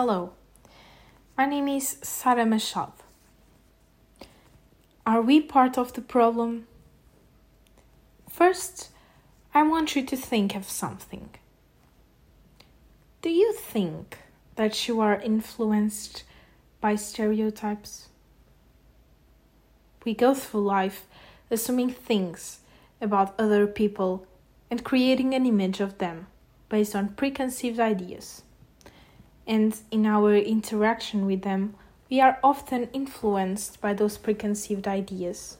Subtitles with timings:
[0.00, 0.30] Hello,
[1.36, 2.92] my name is Sara Machado.
[5.04, 6.68] Are we part of the problem?
[8.30, 8.90] First,
[9.52, 11.30] I want you to think of something.
[13.22, 14.18] Do you think
[14.54, 16.22] that you are influenced
[16.80, 18.06] by stereotypes?
[20.04, 21.06] We go through life
[21.50, 22.60] assuming things
[23.00, 24.28] about other people
[24.70, 26.28] and creating an image of them
[26.68, 28.42] based on preconceived ideas.
[29.48, 31.74] And in our interaction with them,
[32.10, 35.56] we are often influenced by those preconceived ideas,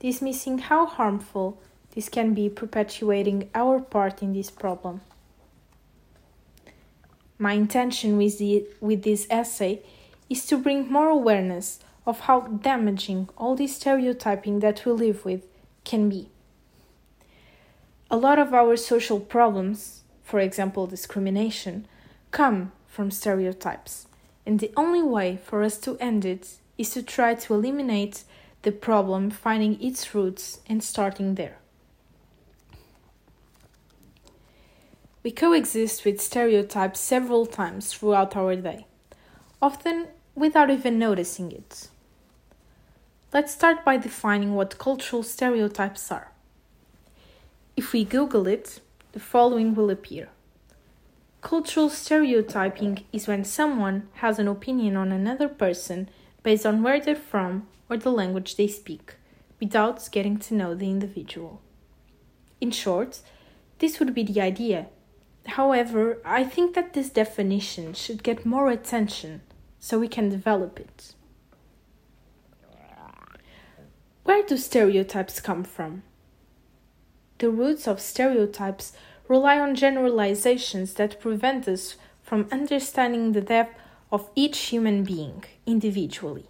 [0.00, 1.60] dismissing how harmful
[1.94, 5.02] this can be, perpetuating our part in this problem.
[7.38, 9.82] My intention with, the, with this essay
[10.28, 15.46] is to bring more awareness of how damaging all this stereotyping that we live with
[15.84, 16.28] can be.
[18.10, 21.86] A lot of our social problems, for example, discrimination,
[22.32, 24.08] come from stereotypes,
[24.44, 28.24] and the only way for us to end it is to try to eliminate
[28.62, 31.58] the problem, finding its roots and starting there.
[35.22, 38.84] We coexist with stereotypes several times throughout our day,
[39.62, 41.90] often without even noticing it.
[43.32, 46.32] Let's start by defining what cultural stereotypes are.
[47.76, 48.80] If we Google it,
[49.12, 50.30] the following will appear.
[51.40, 56.08] Cultural stereotyping is when someone has an opinion on another person
[56.42, 59.14] based on where they're from or the language they speak,
[59.60, 61.62] without getting to know the individual.
[62.60, 63.20] In short,
[63.78, 64.86] this would be the idea.
[65.46, 69.40] However, I think that this definition should get more attention
[69.78, 71.14] so we can develop it.
[74.24, 76.02] Where do stereotypes come from?
[77.38, 78.92] The roots of stereotypes
[79.28, 83.78] rely on generalizations that prevent us from understanding the depth
[84.10, 86.46] of each human being individually.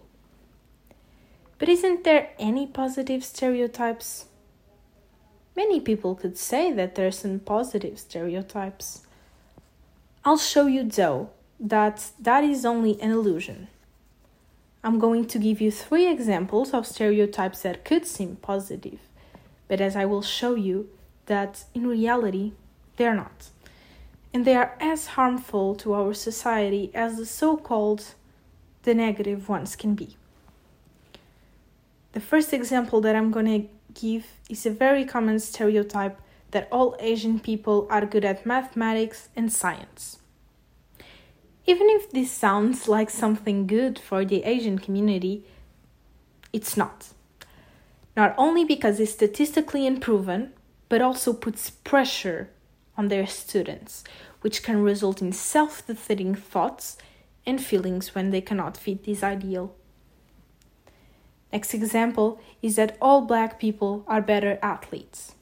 [1.57, 4.25] But isn't there any positive stereotypes?
[5.55, 9.05] Many people could say that there are some positive stereotypes.
[10.23, 13.67] I'll show you, though, that that is only an illusion.
[14.81, 18.99] I'm going to give you three examples of stereotypes that could seem positive,
[19.67, 20.89] but as I will show you,
[21.25, 22.53] that in reality
[22.99, 23.49] they're not.
[24.31, 28.13] And they are as harmful to our society as the so called
[28.83, 30.17] the negative ones can be.
[32.11, 33.67] The first example that I'm going to
[33.99, 36.19] give is a very common stereotype
[36.51, 40.19] that all Asian people are good at mathematics and science.
[41.65, 45.45] Even if this sounds like something good for the Asian community,
[46.51, 47.09] it's not.
[48.17, 50.51] Not only because it's statistically unproven,
[50.89, 52.49] but also puts pressure
[52.99, 54.03] on their students,
[54.41, 56.97] which can result in self defeating thoughts
[57.45, 59.73] and feelings when they cannot fit this ideal.
[61.53, 65.33] Next example is that all black people are better athletes.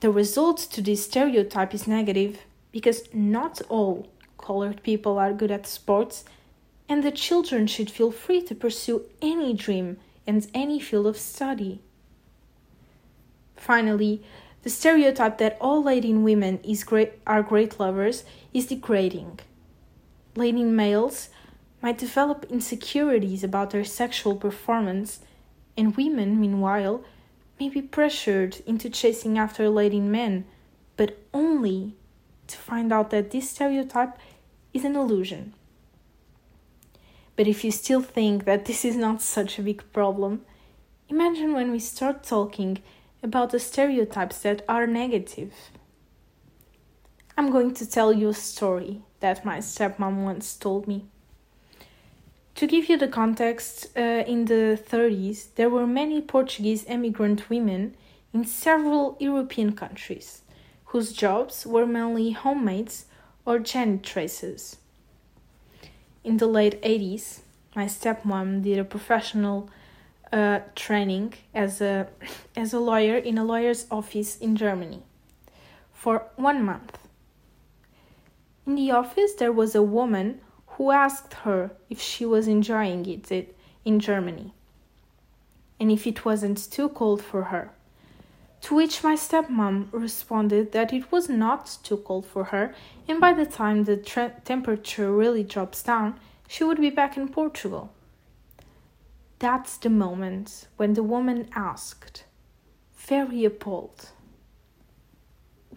[0.00, 2.40] The result to this stereotype is negative
[2.72, 6.24] because not all colored people are good at sports,
[6.88, 11.80] and the children should feel free to pursue any dream and any field of study.
[13.54, 14.24] Finally,
[14.62, 19.40] the stereotype that all Latin women is great, are great lovers is degrading.
[20.36, 21.30] Latin males
[21.82, 25.20] might develop insecurities about their sexual performance,
[25.76, 27.02] and women, meanwhile,
[27.58, 30.44] may be pressured into chasing after Latin men,
[30.96, 31.94] but only
[32.46, 34.18] to find out that this stereotype
[34.74, 35.54] is an illusion.
[37.36, 40.42] But if you still think that this is not such a big problem,
[41.08, 42.82] imagine when we start talking
[43.22, 45.52] about the stereotypes that are negative.
[47.36, 51.06] I'm going to tell you a story that my stepmom once told me.
[52.56, 57.94] To give you the context, uh, in the 30s, there were many Portuguese immigrant women
[58.34, 60.42] in several European countries
[60.86, 63.04] whose jobs were mainly homemaids
[63.46, 64.76] or janitress.
[66.24, 67.40] In the late 80s,
[67.74, 69.70] my stepmom did a professional
[70.32, 72.08] uh, training as a,
[72.56, 75.02] as a lawyer in a lawyer's office in Germany
[75.92, 76.98] for one month.
[78.66, 83.54] In the office, there was a woman who asked her if she was enjoying it
[83.84, 84.52] in Germany
[85.80, 87.70] and if it wasn't too cold for her.
[88.62, 92.74] To which my stepmom responded that it was not too cold for her,
[93.08, 97.90] and by the time the temperature really drops down, she would be back in Portugal.
[99.40, 102.24] That's the moment when the woman asked,
[102.96, 104.10] very appalled,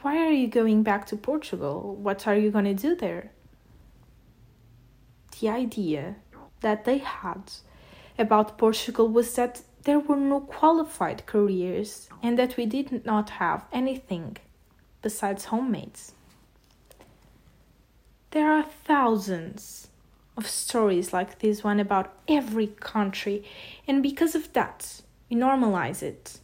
[0.02, 1.96] Why are you going back to Portugal?
[1.96, 3.32] What are you going to do there?
[5.40, 6.16] the idea
[6.62, 7.52] that they had
[8.18, 13.66] about Portugal was that there were no qualified careers and that we did not have
[13.74, 14.38] anything
[15.02, 16.14] besides homemades.
[18.32, 19.90] There are thousands
[20.36, 23.44] of stories like this one about every country,
[23.88, 26.40] and because of that, we normalize it.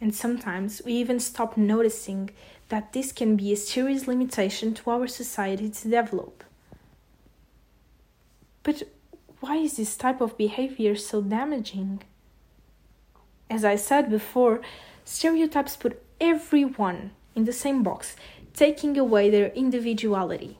[0.00, 2.30] And sometimes we even stop noticing
[2.68, 6.44] that this can be a serious limitation to our society to develop.
[8.62, 8.82] But
[9.40, 12.02] why is this type of behavior so damaging?
[13.48, 14.60] As I said before,
[15.04, 18.16] stereotypes put everyone in the same box,
[18.54, 20.58] taking away their individuality.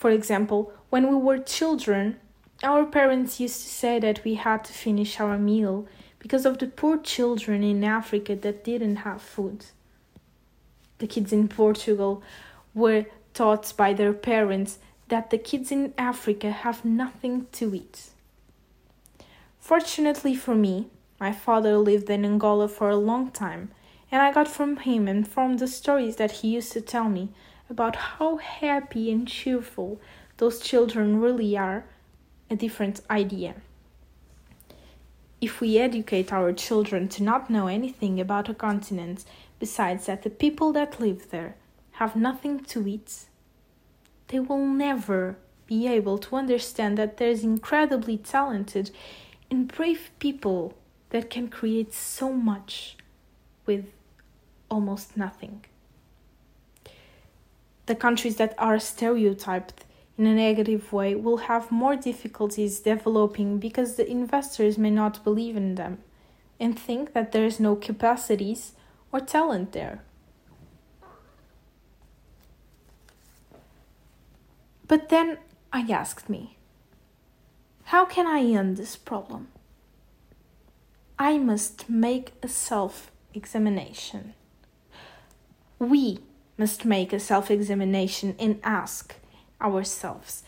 [0.00, 2.16] For example, when we were children,
[2.62, 5.86] our parents used to say that we had to finish our meal
[6.18, 9.66] because of the poor children in Africa that didn't have food.
[11.00, 12.22] The kids in Portugal
[12.72, 13.04] were
[13.34, 18.08] taught by their parents that the kids in Africa have nothing to eat.
[19.58, 20.86] Fortunately for me,
[21.20, 23.70] my father lived in Angola for a long time,
[24.10, 27.34] and I got from him and from the stories that he used to tell me
[27.70, 30.00] about how happy and cheerful
[30.36, 31.84] those children really are
[32.50, 33.54] a different idea.
[35.40, 39.24] If we educate our children to not know anything about a continent
[39.58, 41.54] besides that the people that live there
[41.92, 43.26] have nothing to eat,
[44.28, 48.90] they will never be able to understand that there's incredibly talented
[49.50, 50.74] and brave people
[51.10, 52.96] that can create so much
[53.66, 53.86] with
[54.70, 55.64] almost nothing.
[57.86, 59.84] The countries that are stereotyped
[60.16, 65.56] in a negative way will have more difficulties developing because the investors may not believe
[65.56, 65.98] in them
[66.60, 68.72] and think that there is no capacities
[69.12, 70.02] or talent there.
[74.86, 75.38] But then
[75.72, 76.58] I asked me,
[77.84, 79.48] how can I end this problem?
[81.18, 84.34] I must make a self examination.
[85.78, 86.18] We
[86.60, 89.14] must make a self examination and ask
[89.62, 90.42] ourselves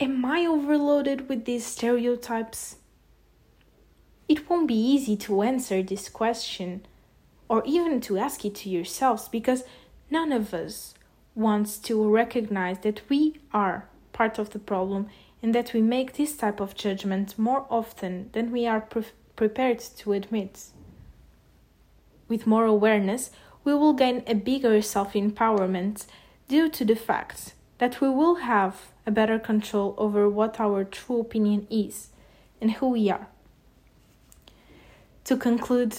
[0.00, 2.76] Am I overloaded with these stereotypes?
[4.28, 6.84] It won't be easy to answer this question
[7.48, 9.62] or even to ask it to yourselves because
[10.10, 10.94] none of us
[11.36, 15.06] wants to recognize that we are part of the problem
[15.40, 19.78] and that we make this type of judgment more often than we are pre- prepared
[19.78, 20.64] to admit.
[22.28, 23.30] With more awareness,
[23.64, 26.06] we will gain a bigger self empowerment
[26.48, 31.20] due to the fact that we will have a better control over what our true
[31.20, 32.08] opinion is
[32.60, 33.26] and who we are.
[35.24, 35.98] To conclude,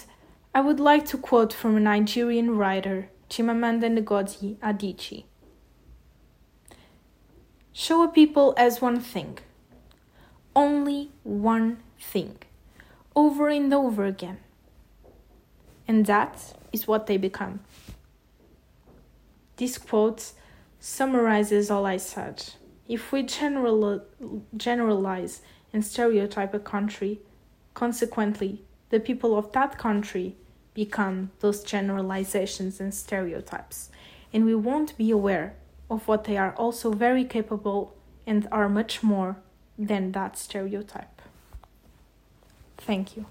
[0.54, 5.26] I would like to quote from a Nigerian writer, Chimamanda Ngozi Adichie.
[7.74, 9.40] Show a people as one thing,
[10.56, 12.38] only one thing
[13.16, 14.38] over and over again.
[15.88, 17.60] And that is what they become.
[19.58, 20.32] This quote
[20.80, 22.54] summarizes all I said.
[22.88, 24.02] If we general,
[24.56, 25.42] generalize
[25.74, 27.20] and stereotype a country,
[27.74, 30.36] consequently, the people of that country
[30.74, 33.90] become those generalizations and stereotypes,
[34.32, 35.56] and we won't be aware
[35.90, 37.96] of what they are also very capable
[38.28, 39.38] and are much more
[39.78, 41.22] than that stereotype.
[42.78, 43.26] Thank you.